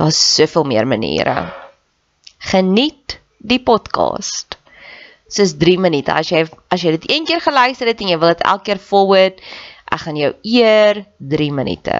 [0.00, 1.52] Daar's soveel meer maniere.
[2.38, 4.56] Geniet die podcast.
[5.28, 6.14] Dis 3 minute.
[6.16, 8.80] As jy as jy dit een keer geluister het en jy wil dit elke keer
[8.80, 9.42] forward,
[9.92, 11.02] ek gaan jou eer
[11.34, 11.98] 3 minute.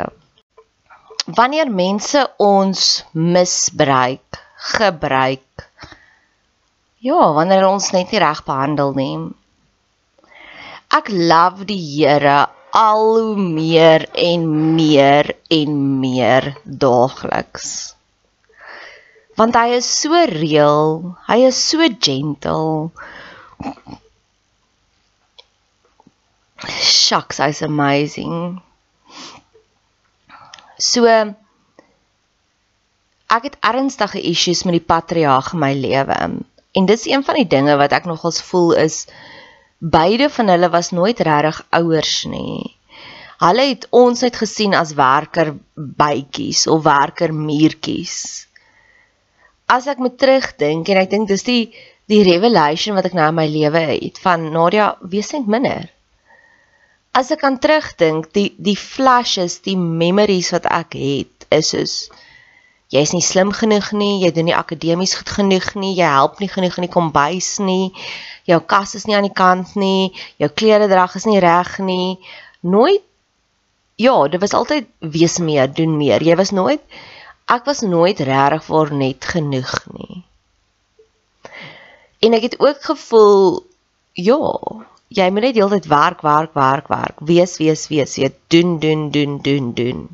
[1.28, 4.40] Wanneer mense ons misbruik,
[4.72, 5.66] gebruik.
[7.04, 9.12] Ja, wanneer ons net nie reg behandel nie.
[10.96, 17.94] Ek love die Here al hoe meer en meer en meer daagliks.
[19.38, 22.90] Want hy is so reël, hy is so gentle.
[26.60, 28.60] Shucks, hy's amazing.
[30.76, 31.06] So
[33.30, 36.18] ek het ernstige issues met die patriarg in my lewe.
[36.74, 39.04] En dis een van die dinge wat ek nogals voel is
[39.80, 42.76] beide van hulle was nooit regtig ouers nie.
[43.40, 48.46] Hulle het ons net gesien as werker bytjies of werker muurtjies.
[49.66, 51.72] As ek moet terugdink en ek dink dis die
[52.10, 55.86] die revelation wat ek nou in my lewe het van Nadia wees net minder.
[57.14, 61.94] As ek kan terugdink, die die flashes, die memories wat ek het is is
[62.90, 66.50] jy's nie slim genoeg nie, jy doen nie akademies goed genoeg nie, jy help nie
[66.50, 67.92] genoeg in die kombuis nie,
[68.50, 70.10] jou kas is nie aan die kant nie,
[70.42, 72.18] jou klere drag is nie reg nie.
[72.60, 73.06] Nooit
[74.00, 76.22] Ja, dit was altyd wees meer, doen meer.
[76.24, 76.80] Jy was nooit
[77.50, 80.22] ek was nooit regtig vir net genoeg nie.
[82.24, 83.60] En ek het ook gevoel
[84.14, 84.38] ja,
[85.10, 89.38] jy moet net heeltyd werk, werk, werk, werk, wees, wees, wees, jy doen, doen, doen,
[89.42, 90.04] doen, doen.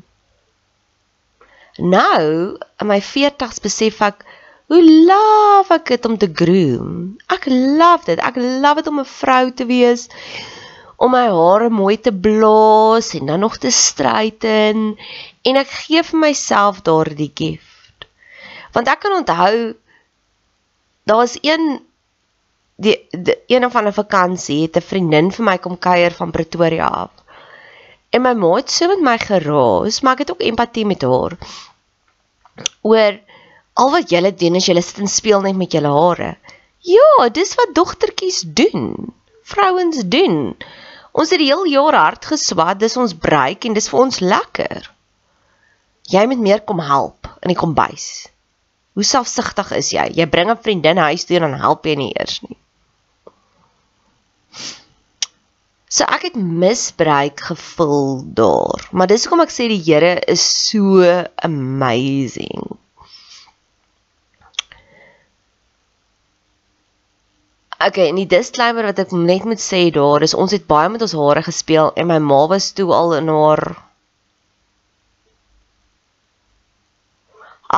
[1.77, 4.25] Nou, in my 40's besef ek
[4.67, 7.15] hoe love ek dit om te groom.
[7.31, 8.19] Ek love dit.
[8.19, 10.07] Ek love dit om 'n vrou te wees
[10.97, 14.97] om my hare mooi te blaas en dan nog te straighten
[15.41, 18.07] en ek gee vir myself daardie gift.
[18.73, 19.75] Want ek kan onthou
[21.07, 21.79] daar was een
[22.75, 26.87] die, die een of ander vakansie het 'n vriendin vir my kom kuier van Pretoria
[26.87, 27.11] af.
[28.09, 31.37] En my ma het so met my geraas, maar ek het ook empatie met haar.
[32.81, 33.19] Oor
[33.77, 36.35] al wat julle doen is julle sit en speel net met julle hare.
[36.87, 39.13] Ja, dis wat dogtertjies doen.
[39.47, 40.55] Vrouens doen.
[41.17, 44.89] Ons het die hele jaar hard geswat, dis ons breek en dis vir ons lekker.
[46.07, 48.27] Jy moet meer kom help in die kombuis.
[48.97, 50.07] Hoe selfsugtig is jy?
[50.17, 52.57] Jy bring 'n vriendin huis toe en dan help jy nie eers nie.
[55.87, 58.87] So ek het misbruik gevoel daar.
[58.91, 60.99] Maar dis hoekom ek sê die Here is so
[61.47, 62.75] amazing.
[67.77, 71.03] Okay, en die disclaimer wat ek net moet sê daar is ons het baie met
[71.05, 73.61] ons hare gespeel en my ma was toe al in haar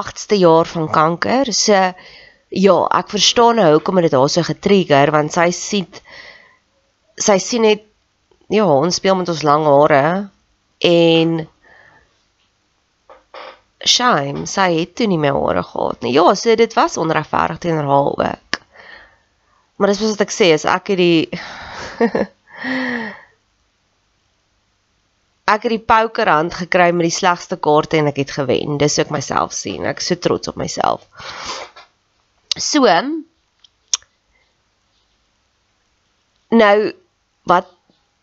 [0.02, 1.52] 8ste jaar van kanker.
[1.54, 1.76] So
[2.50, 6.02] ja, ek verstaan nou hoekom dit haar so getrigger want sy sien
[7.20, 7.89] sy sien net
[8.50, 10.04] ja, ons speel met ons lang hare
[10.90, 11.48] en
[13.86, 16.14] shame, sy het toe nie meer hare gehad nie.
[16.16, 18.60] Ja, so dit was onregverdig teenoor haar ook.
[19.80, 21.30] Maar dis wat ek sê, is ek het die
[25.50, 28.78] ek het die pokerhand gekry met die slegste kaarte en ek het gewen.
[28.82, 29.88] Dis ook myself sien.
[29.88, 31.08] Ek is so trots op myself.
[32.60, 32.84] So
[36.50, 36.78] nou
[37.48, 37.68] wat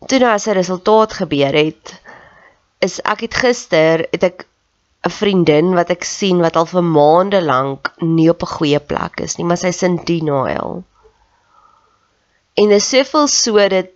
[0.05, 2.01] toe nou as 'n resultaat gebeur het
[2.79, 4.45] is ek het gister het ek
[5.07, 9.19] 'n vriendin wat ek sien wat al vir maande lank nie op 'n goeie plek
[9.19, 10.83] is nie, maar sy sin denial.
[12.53, 13.89] En dit soveel so dat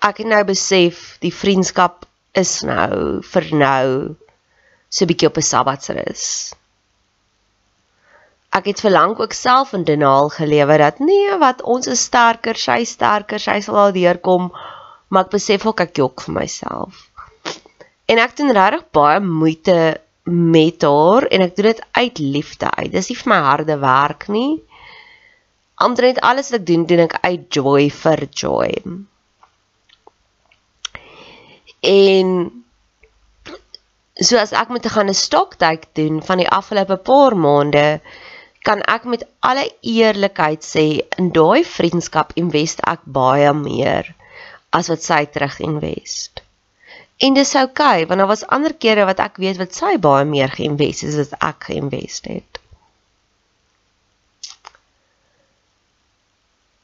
[0.00, 4.16] ek nou besef die vriendskap is nou vir nou
[4.88, 6.54] so 'n bietjie op 'n sabbatsrus.
[8.52, 12.84] Ek het verlang ook self in denial gelewe dat nee, wat ons is sterker, sy
[12.84, 14.52] sterker, sy sal al deurkom
[15.08, 17.06] maar ek besef ook ek jok vir myself.
[18.06, 19.78] En ek doen regtig baie moeite
[20.26, 22.92] met haar en ek doen dit uit liefde uit.
[22.92, 24.62] Dis nie vir my harde werk nie.
[25.82, 28.70] Omtrent alles wat ek doen, doen ek uit joy vir joy.
[31.86, 32.30] En
[34.16, 38.00] so as ek moet gaan 'n stoktyk doen van die afgelope paar maande,
[38.66, 44.14] kan ek met alle eerlikheid sê in daai vriendskap invest ek baie meer
[44.76, 46.42] as wat sy terug invest.
[47.16, 50.26] En dis oukei, okay, want daar was ander kere wat ek weet wat sy baie
[50.28, 52.60] meer geïnvest het as wat ek geïnvest het.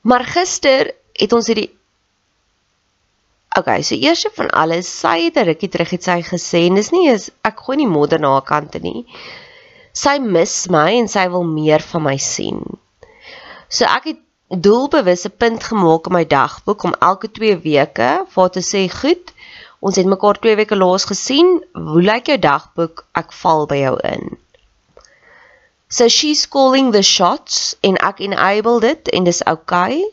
[0.08, 1.70] Maar gister het ons hierdie
[3.52, 7.10] Okay, so eers van alles, sy het 'n rukkie terug het sy gesê, dis nie
[7.12, 9.04] is ek gooi nie modder na haar kante nie.
[9.92, 12.62] Sy mis my en sy wil meer van my sien.
[13.68, 14.20] So ek het
[14.60, 19.32] doelbewuste punt gemaak in my dagboek om elke 2 weke vir te sê, "Goed,
[19.80, 21.64] ons het mekaar 2 weke laas gesien.
[21.72, 23.04] Hoe lyk jou dagboek?
[23.14, 24.36] Ek val by jou in."
[25.88, 30.04] So she's calling the shots en ek enable dit en dis okay.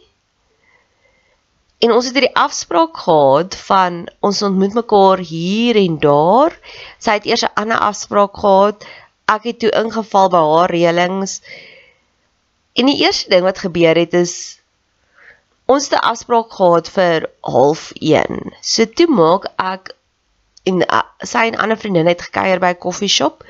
[1.80, 6.58] En ons het hierdie afspraak gehad van ons ontmoet mekaar hier en daar.
[7.00, 8.84] Sy het eers 'n ander afspraak gehad.
[9.36, 11.42] Ek het toe ingeval by haar reëlings.
[12.80, 14.36] En die eerste ding wat gebeur het is
[15.70, 18.54] ons het 'n afspraak gehad vir 0.1.
[18.62, 19.94] So toe maak ek
[20.64, 23.44] en uh, sy en ander vriendin het gekuier by 'n koffieshop.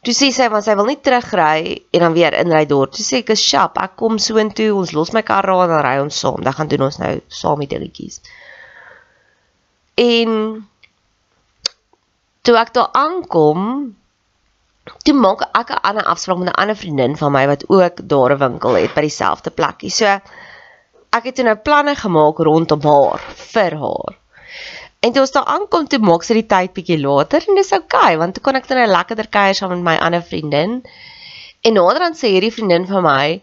[0.00, 2.94] Toe sê sy want sy wil nie terugry en dan weer inry dorp.
[2.96, 5.84] Toe sê ek is shop, ek kom soontoe, ons los my kar daar en dan
[5.84, 6.40] ry ons saam.
[6.42, 8.20] Dan gaan doen ons nou saam die dingetjies.
[10.00, 10.30] En
[12.42, 13.96] toe ek daar aankom,
[15.04, 18.32] toe maak ek 'n ander afspraak met 'n ander vriendin van my wat ook daar
[18.32, 19.90] 'n winkel het by dieselfde plekkie.
[19.90, 20.06] So
[21.10, 23.20] ek het nou planne gemaak rondom haar
[23.52, 24.14] vir haar.
[25.00, 28.00] En toe ons daar aankom, toe maak sy die tyd bietjie later en dis oukei
[28.00, 30.82] okay, want toe kon ek dan 'n lekkerder kuier saam met my ander vriendin.
[31.62, 33.40] En naderhand sê hierdie vriendin van my,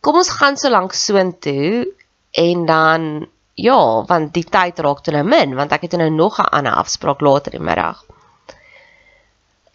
[0.00, 1.86] "Kom ons gaan so lank soontoe
[2.32, 6.38] en dan ja, want die tyd raak toe nou min want ek het nou nog
[6.38, 8.04] 'n ander afspraak later in die middag."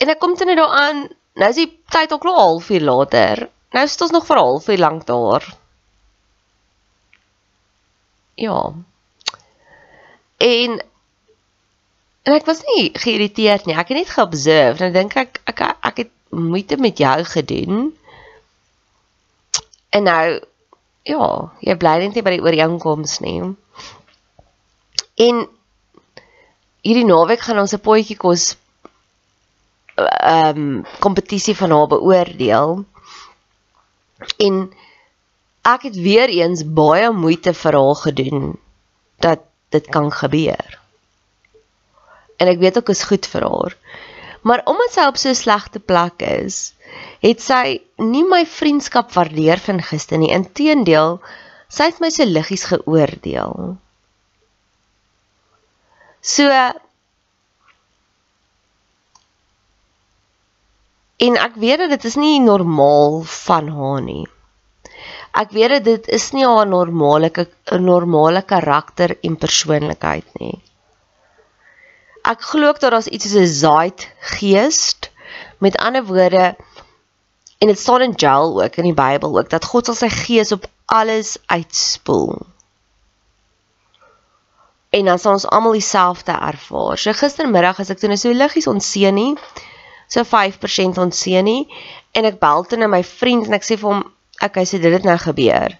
[0.01, 1.01] En ek kom toe net daar aan.
[1.37, 3.47] Nou is die tyd al klaar halfuur later.
[3.71, 5.45] Nou is dit ons nog vir halfuur lank daar.
[8.41, 8.61] Ja.
[10.41, 10.79] En
[12.21, 13.77] en ek was nie geïrriteerd nie.
[13.77, 14.79] Ek het net geobserveer.
[14.81, 17.91] Nou dink ek ek ek het moeite met jou gedoen.
[19.91, 20.25] En nou
[21.03, 21.27] ja,
[21.59, 23.41] jy bly net nie by die ooreenkoms nie.
[25.21, 25.41] En
[26.81, 28.55] hierdie naweek gaan ons 'n potjie kos
[29.95, 32.85] ehm um, kompetisie van haar beoordeel.
[34.37, 34.73] En
[35.61, 38.59] ek het weer eens baie moeite vir haar gedoen
[39.19, 40.81] dat dit kan gebeur.
[42.41, 43.77] en ek weet ook is goed vir haar.
[44.41, 46.73] Maar omdat sy op so 'n slegte plek is,
[47.21, 50.33] het sy nie my vriendskap waardeer van gister nie.
[50.33, 51.21] Inteendeel,
[51.69, 53.77] sy het my so liggies geoordeel.
[56.21, 56.49] So
[61.21, 64.25] en ek weet dat dit is nie normaal van haar nie.
[65.37, 70.57] Ek weet dat dit is nie haar normale 'n normale karakter en persoonlikheid nie.
[72.23, 75.09] Ek glo ook dat daar iets soos 'n zaait geest.
[75.57, 76.55] Met ander woorde
[77.57, 80.51] en dit staan in Joel ook in die Bybel ook dat God sal sy gees
[80.51, 82.39] op alles uitspoel.
[84.89, 86.97] En dan sal ons almal dieselfde ervaar.
[86.97, 89.37] So gistermiddag as ek toe net so liggies onseën nie,
[90.11, 91.63] so 5% onseën nie
[92.17, 94.03] en ek bel toe na my vriend en ek sê vir hom
[94.41, 95.75] okay, so dit het nou gebeur.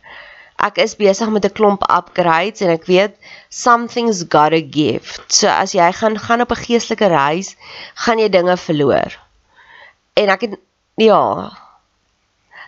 [0.62, 3.16] Ek is besig met 'n klomp upgrades en ek weet
[3.50, 5.34] something's got a gift.
[5.34, 7.56] So as jy gaan gaan op 'n geestelike reis,
[7.96, 9.18] gaan jy dinge verloor.
[10.14, 10.60] En ek het
[10.96, 11.58] ja.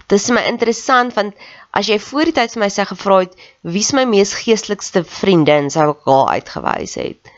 [0.08, 1.36] Dis my interessant want
[1.72, 5.70] as jy voor die tyd vir my sê gevra het wie's my mees geestelikste vriendin,
[5.70, 7.32] sou ek haar uitgewys het.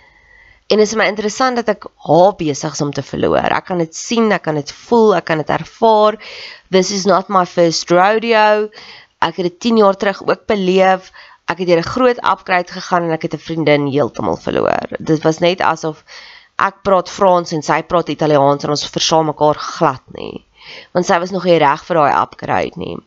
[0.68, 3.54] En dit is my interessant dat ek haar besig is om te verloor.
[3.54, 6.18] Ek kan dit sien, ek kan dit voel, ek kan dit ervaar.
[6.74, 8.72] This is not my first rodeo.
[9.22, 11.12] Ek het dit 10 jaar terug ook beleef.
[11.46, 14.98] Ek het deur 'n groot upgrade gegaan en ek het 'n vriendin heeltemal verloor.
[15.00, 16.04] Dit was net asof
[16.58, 20.46] ek praat Frans en sy praat Italiaans en ons verstaan mekaar glad nie.
[20.94, 22.98] Want sy was nog nie reg vir daai upgrade nie.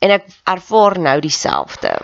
[0.00, 1.96] En ek ervaar nou dieselfde.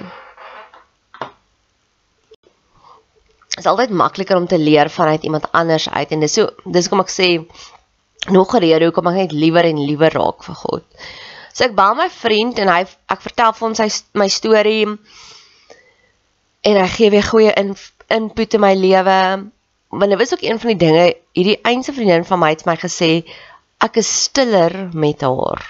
[3.61, 7.03] Is altyd makliker om te leer vanuit iemand anders uit en dis so dis kom
[7.05, 7.29] ek sê
[8.29, 10.85] nog rede hoekom ek net liewer en liewer raak vir God.
[11.53, 13.89] So ek bel my vriend en hy ek vertel vir hom sy
[14.19, 14.85] my storie
[16.61, 17.73] en hy gee weer goeie in,
[18.13, 19.21] input in my lewe.
[19.91, 22.77] Want dit was ook een van die dinge hierdie eense vriendin van my het my
[22.79, 23.11] gesê
[23.81, 25.65] ek is stiller met haar.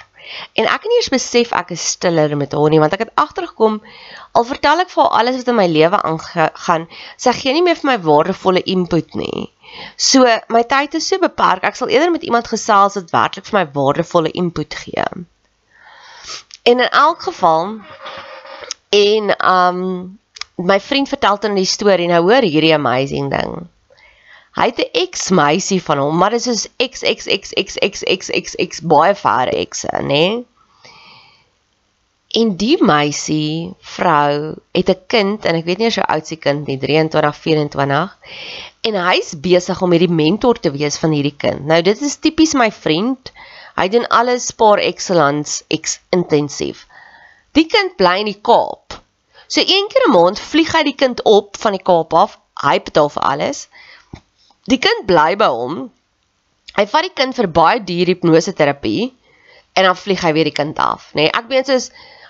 [0.55, 3.15] En ek het nie eens besef ek is stiller met haar nie want ek het
[3.15, 3.81] agtergekom
[4.33, 6.87] Al vertel ek vir haar alles wat in my lewe aangaan,
[7.19, 9.49] sy gee nie meer vir my waardevolle input nie.
[9.99, 11.67] So, my tyd is so beperk.
[11.67, 15.07] Ek sal eerder met iemand gesels wat werklik vir my waardevolle input gee.
[16.63, 17.81] En in elk geval
[18.95, 19.83] en um
[20.61, 23.55] my vriend vertel dan die storie en nou hoor hierdie amazing ding.
[24.59, 28.31] Hy het 'n ex-meisie van hom, maar dit is x x x x x x
[28.31, 30.07] x x baie ver x, nê?
[30.07, 30.45] Nee?
[32.31, 36.67] En die meisie, vrou, het 'n kind en ek weet nie hoe oud sy kind
[36.67, 38.17] nie, 23, 24.
[38.81, 41.67] En hy's besig om hierdie mentor te wees van hierdie kind.
[41.67, 43.33] Nou dit is tipies my vriend.
[43.77, 46.87] Hy doen alles spaar excellence ex intensief.
[47.53, 49.01] Die kind bly in die Kaap.
[49.49, 52.39] So een keer 'n maand vlieg hy die kind op van die Kaap af.
[52.63, 53.69] Hy betaal vir alles.
[54.69, 55.89] Die kind bly by hom.
[56.77, 59.11] Hy vat die kind vir baie duur hipnose terapie
[59.79, 61.27] en dan vlieg hy weer die kind af, nê.
[61.27, 61.89] Nee, ek weet soos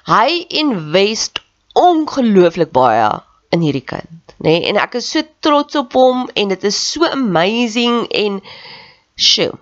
[0.09, 1.41] hy invest
[1.79, 3.09] ongelooflik baie
[3.55, 4.61] in hierdie kind, nê?
[4.61, 4.69] Nee?
[4.71, 8.39] En ek is so trots op hom en dit is so amazing en
[9.19, 9.59] sjoe.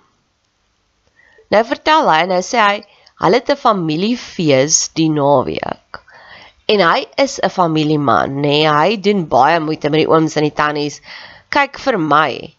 [1.49, 2.77] Nou vertel hy en nou sê hy
[3.25, 6.03] hulle het 'n familiefees die naweek.
[6.69, 8.63] En hy is 'n familieman, nê?
[8.63, 8.69] Nee?
[8.69, 11.01] Hy doen baie moeite met die ooms en die tannies.
[11.49, 12.58] Kyk vir my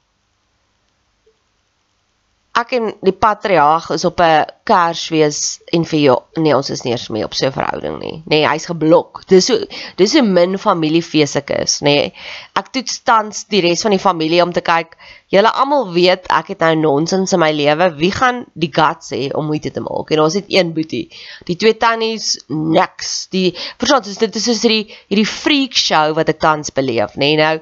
[2.60, 6.92] ek en die patriarg is op 'n Kersfees en vir jou nee ons is nie
[6.94, 8.24] eens mee op so 'n verhouding nie.
[8.26, 9.24] Nee, hy's geblok.
[9.28, 9.58] Dis so
[9.98, 11.86] dis 'n min familiefees ek is, nê.
[11.86, 12.14] Nee,
[12.56, 14.98] ek toets tans die res van die familie om te kyk.
[15.30, 17.96] Julle almal weet ek het nou nonsens in my lewe.
[17.98, 20.12] Wie gaan die guts hê om moeite te maak?
[20.12, 21.10] En ons het een boetie.
[21.46, 23.28] Die twee tannies niks.
[23.30, 27.36] Die verstaan dit is soos hierdie hierdie freak show wat ek tans beleef, nê.
[27.36, 27.60] Nee, nou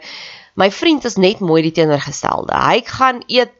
[0.58, 2.56] my vriend is net mooi die teenoorgestelde.
[2.58, 3.57] Hy gaan eet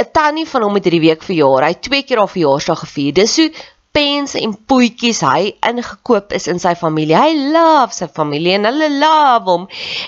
[0.00, 1.66] 'n tannie van hom het hierdie week verjaar.
[1.68, 3.12] Hy twee keer haar verjaarsdag gevier.
[3.12, 3.48] Dis so
[3.92, 7.16] pens en poetjies hy ingekoop is in sy familie.
[7.16, 9.66] Hy love sy familie en hulle love hom.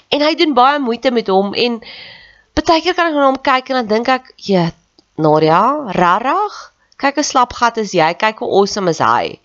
[0.09, 1.81] En hy doen baie moeite met hom en
[2.55, 4.71] baie keer kan ek na hom kyk en dan dink ek, "Ja,
[5.17, 6.73] Nadia, rarig.
[6.97, 8.15] Kyk hoe slap gat is jy.
[8.15, 9.39] Kyk hoe awesome is hy."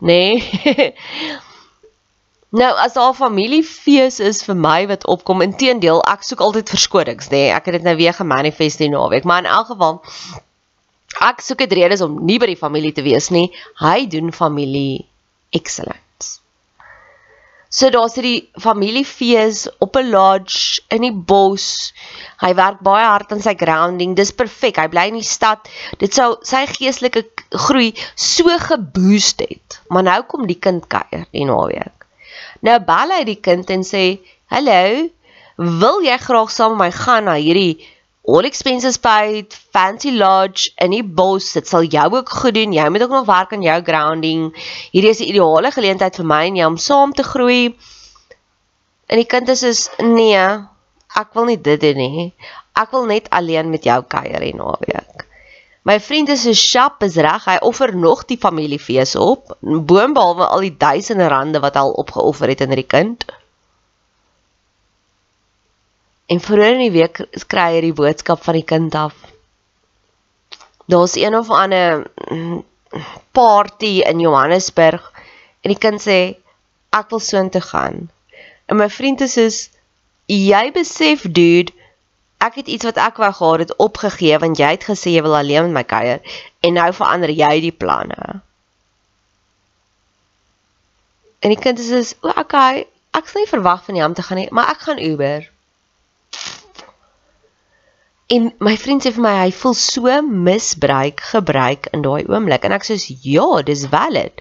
[0.00, 0.42] Nee.
[2.50, 7.44] Nou as daar familiefees is vir my wat opkom, inteendeel, ek soek altyd verskonings, nê.
[7.46, 10.00] Nee, ek het dit nou weer gemanifest die naweek, maar in elk geval
[11.26, 13.52] ek soek dit redes om nie by die familie te wees nie.
[13.78, 15.04] Hy doen familie
[15.54, 16.40] excellence.
[17.70, 21.92] So daar's hierdie familiefees op 'n lodge in die bos.
[22.42, 24.16] Hy werk baie hard aan sy grounding.
[24.18, 24.82] Dis perfek.
[24.82, 25.70] Hy bly in die stad.
[26.02, 29.80] Dit sou sy geestelike groei so geboost het.
[29.88, 31.99] Maar nou kom die kind kuier die naweek.
[32.66, 34.20] Nou bel hy die kind en sê:
[34.50, 35.08] "Hallo,
[35.60, 37.84] Wil jy graag saam met my gaan na hierdie
[38.24, 41.50] all expenses paid fancy lodge in die bos?
[41.52, 42.72] Dit sal jou ook goed doen.
[42.72, 44.46] Jy moet ook nog werk aan jou grounding.
[44.94, 47.76] Hierdie is die ideale geleentheid vir my en jou om saam te groei.
[49.12, 50.40] En die kind is is nee,
[51.20, 52.30] ek wil nie dit doen nie.
[52.72, 55.26] Ek wil net alleen met jou kuier en naweek.
[55.82, 60.64] My vriend is so sharp is reg, hy offer nog die familiefees op, boonbehalwe al
[60.66, 63.24] die duisende rande wat hy al opgeoffer het in hierdie kind.
[66.30, 69.16] En vroeër in die week kry hy die boodskap van die kind af.
[70.90, 72.60] Daar's een of ander mm,
[73.32, 75.08] party in Johannesburg
[75.64, 76.20] en die kind sê
[76.92, 78.10] ek wil soontoe gaan.
[78.68, 79.60] En my vriend is soos
[80.30, 81.72] jy besef dude
[82.46, 85.36] ek het iets wat ek wou gehad het opgegee want jy het gesê jy wil
[85.36, 88.40] alleen met my kuier en nou verander jy die planne.
[91.40, 94.38] En die kind sê, "O, okay, ek sal nie verwag van jou om te gaan
[94.38, 95.48] nie, maar ek gaan Uber."
[98.30, 102.72] En my vriend sê vir my hy voel so misbruik, gebruik in daai oomblik en
[102.76, 102.94] ek sê
[103.26, 104.32] ja, dis valid.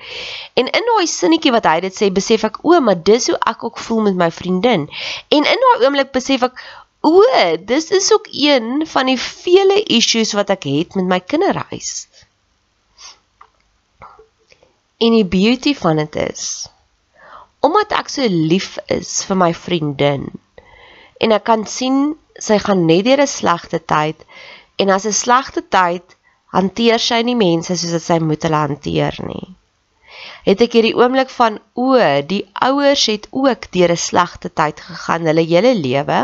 [0.53, 3.63] En in daai sinnetjie wat hy dit sê, besef ek o, maar dis hoe ek
[3.63, 4.85] ook voel met my vriendin.
[5.37, 6.61] En in daai oomblik besef ek
[7.01, 7.21] o,
[7.57, 12.07] dis is ook een van die vele issues wat ek het met my kinderhuis.
[14.99, 16.67] En die beauty van dit is
[17.59, 20.29] omdat ek so lief is vir my vriendin
[21.19, 24.23] en ek kan sien sy gaan net deur 'n slegte tyd
[24.79, 26.15] en as 'n slegte tyd
[26.55, 29.47] hanteer sy nie mense soos wat sy moet hulle hanteer nie.
[30.47, 31.99] Het ek hierdie oomblik van o,
[32.31, 36.19] die ouers het ook deur 'n slegte tyd gegaan hulle hele lewe.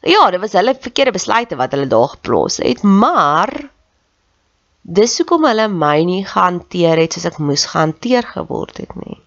[0.00, 3.52] Ja, dit was hulle verkeerde besluite wat hulle daar geplaas het, maar
[4.80, 9.18] dis hoekom hulle my nie gehanteer het soos ek moes gehanteer geword het nie.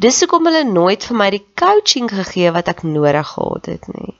[0.00, 4.14] Dis hoekom hulle nooit vir my die coaching gegee wat ek nodig gehad het nie.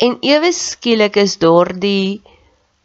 [0.00, 2.22] En ewe skielik is daardie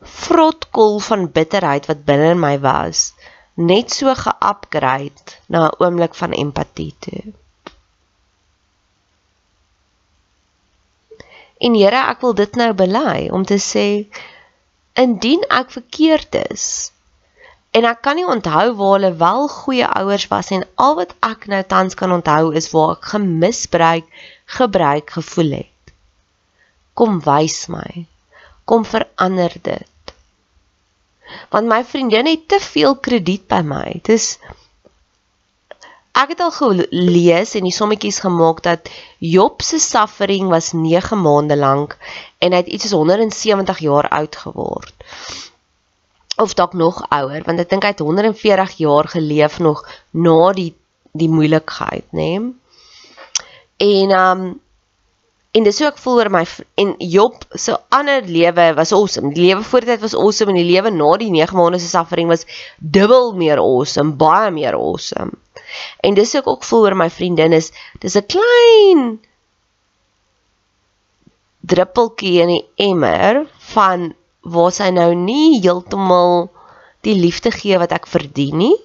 [0.01, 3.11] vrotkol van bitterheid wat binne in my was,
[3.55, 7.33] net so ge-upgrade na 'n oomblik van empatie toe.
[11.65, 13.87] En Here, ek wil dit nou bely om te sê
[15.01, 16.67] indien ek verkeerd is,
[17.75, 21.41] En ek kan nie onthou waar hulle wel goeie ouers was en al wat ek
[21.51, 24.05] nou tans kan onthou is waar ek gemisbruik,
[24.57, 25.91] gebruik gevoel het.
[26.95, 28.05] Kom wys my.
[28.63, 30.13] Kom verander dit.
[31.51, 33.99] Want my vriendin het te veel krediet by my.
[34.07, 34.37] Dis
[36.15, 38.87] Ek het al gelees en die sommetjies gemaak dat
[39.19, 41.97] Job se suffering was 9 maande lank
[42.39, 44.93] en hy het iets soos 170 jaar oud geword
[46.37, 50.71] of dalk nog ouer want ek dink hy het 140 jaar geleef nog na die
[51.15, 52.31] die moeilikheid, nê?
[52.39, 52.53] Nee?
[53.77, 54.45] En um
[55.55, 56.41] en dis hoe ek voel oor my
[56.79, 59.31] en Job se ander lewe was awesome.
[59.31, 62.27] Die lewe voor dit was awesome en die lewe na die 9 maande se suffering
[62.27, 62.43] was
[62.79, 65.31] dubbel meer awesome, baie meer awesome.
[66.03, 69.05] En dis ek ook voel oor my vriendin is dis 'n klein
[71.65, 74.13] druppeltjie in die emmer van
[74.45, 76.49] waar sy nou nie heeltemal
[77.05, 78.75] die liefde gee wat ek verdien nie.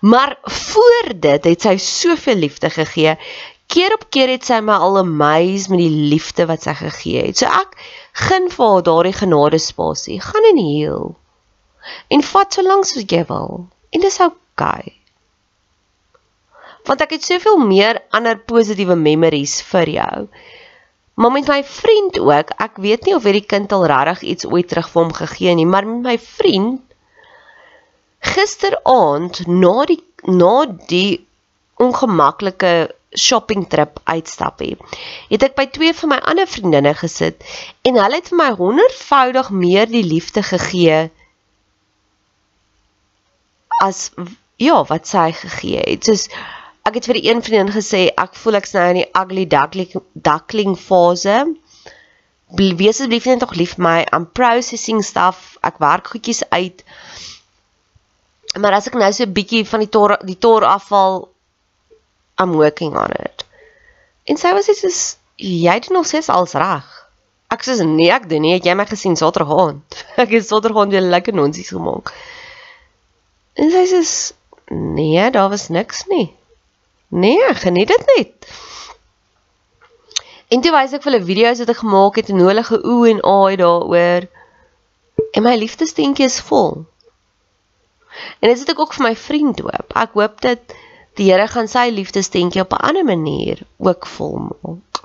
[0.00, 3.16] Maar voor dit het sy soveel liefde gegee.
[3.66, 7.40] Keer op keer het sy my al amazed met die liefde wat sy gegee het.
[7.40, 7.74] So ek
[8.26, 10.20] gun vir haar daardie genade spasie.
[10.22, 11.10] Gaan en heel.
[12.08, 13.66] En vat so lank soos jy wil.
[13.90, 14.38] En dis oukei.
[14.58, 14.97] Okay.
[16.88, 20.26] Want ek het soveel meer ander positiewe memories vir jou.
[21.18, 24.68] Maar met my vriend ook, ek weet nie of hierdie kind al regtig iets ooit
[24.70, 26.84] terug vir hom gegee nie, maar met my vriend
[28.34, 31.26] gisteraand na die na die
[31.78, 32.72] ongemaklike
[33.14, 34.76] shopping trip uitstappie,
[35.30, 37.44] het ek by twee van my ander vriendinne gesit
[37.86, 41.06] en hulle het vir my honderdvoudig meer die liefde gegee
[43.82, 44.08] as
[44.58, 46.06] ja, wat sy gegee het.
[46.08, 46.26] Soos
[46.88, 50.04] ek het vir die een vriendin gesê ek voel ek's nou in die ugly duckling
[50.28, 51.38] duckling fase.
[52.56, 53.98] Wees asseblief net tog lief vir my.
[54.12, 55.58] I'm processing stuff.
[55.62, 56.84] Ek werk goedjies uit.
[58.56, 61.28] Maar as ek nou so 'n bietjie van die tor die tor afval
[62.38, 63.44] I'm working on it.
[64.24, 66.86] En sy was iets jy doen nog steeds alles reg.
[67.48, 68.52] Ek sê nee, ek doen nie.
[68.52, 70.04] Het jy my gesien Saterdag aand?
[70.22, 72.12] Ek het Saterdag aand weer lekker nonsies gemaak.
[73.56, 74.00] En sy sê
[74.70, 76.37] nee, daar was niks nie.
[77.08, 78.48] Nee, geniet dit net.
[80.48, 83.08] En toe wys ek vir hulle video's wat ek gemaak het en hoe hulle geoe
[83.10, 84.28] en aai daaroor.
[85.32, 86.84] En my liefdesteentjie is vol.
[88.40, 89.96] En dit het ek ook vir my vriend hoop.
[89.96, 90.76] Ek hoop dat
[91.18, 95.00] Die Here gaan sy liefdesdentjie op 'n ander manier ook volmaak.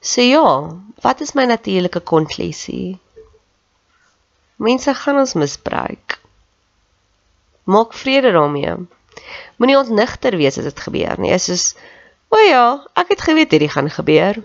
[0.00, 2.98] So ja, wat is my natuurlike konklusie?
[4.56, 6.05] Mense gaan ons misbruik.
[7.66, 8.74] Maak vrede daarmee.
[9.58, 11.32] Moenie ontnigter wees as dit gebeur nie.
[11.34, 11.64] Is soos
[12.30, 12.66] o ja,
[13.02, 14.38] ek het geweet hierdie gaan gebeur.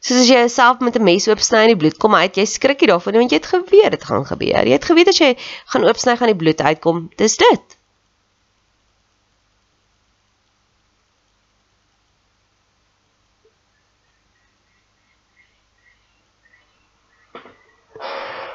[0.00, 2.80] Soos as jy jouself met 'n mes oopsny en die bloed kom uit, jy skrik
[2.80, 4.64] nie daarvan want jy het geweet dit gaan gebeur.
[4.64, 5.34] Jy het geweet as jy
[5.72, 7.10] gaan oopsny gaan die bloed uitkom.
[7.16, 7.76] Dis dit.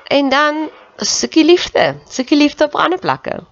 [0.07, 3.43] En dan soekie liefde, soekie liefde op ander plekke.